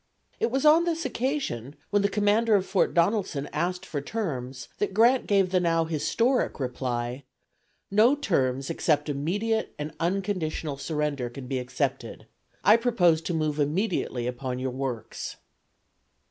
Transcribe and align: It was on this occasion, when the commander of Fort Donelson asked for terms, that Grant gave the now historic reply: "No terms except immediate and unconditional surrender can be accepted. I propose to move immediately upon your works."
It 0.39 0.49
was 0.49 0.65
on 0.65 0.85
this 0.85 1.05
occasion, 1.05 1.75
when 1.91 2.01
the 2.01 2.09
commander 2.09 2.55
of 2.55 2.65
Fort 2.65 2.95
Donelson 2.95 3.47
asked 3.53 3.85
for 3.85 4.01
terms, 4.01 4.67
that 4.79 4.95
Grant 4.95 5.27
gave 5.27 5.51
the 5.51 5.59
now 5.59 5.85
historic 5.85 6.59
reply: 6.59 7.23
"No 7.91 8.15
terms 8.15 8.71
except 8.71 9.09
immediate 9.09 9.75
and 9.77 9.93
unconditional 9.99 10.77
surrender 10.77 11.29
can 11.29 11.45
be 11.45 11.59
accepted. 11.59 12.25
I 12.63 12.77
propose 12.77 13.21
to 13.21 13.35
move 13.35 13.59
immediately 13.59 14.25
upon 14.25 14.57
your 14.57 14.71
works." 14.71 15.35